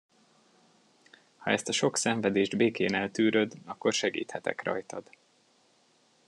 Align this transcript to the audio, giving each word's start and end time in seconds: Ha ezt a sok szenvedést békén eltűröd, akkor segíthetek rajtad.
Ha 1.37 1.51
ezt 1.51 1.67
a 1.67 1.71
sok 1.71 1.97
szenvedést 1.97 2.57
békén 2.57 2.93
eltűröd, 2.93 3.53
akkor 3.65 3.93
segíthetek 3.93 4.63
rajtad. 4.63 5.09